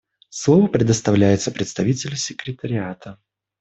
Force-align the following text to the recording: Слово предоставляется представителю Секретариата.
Слово 0.31 0.65
предоставляется 0.67 1.51
представителю 1.51 2.15
Секретариата. 2.15 3.19